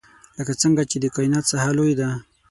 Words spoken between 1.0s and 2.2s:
کاینات ساحه لوی ده.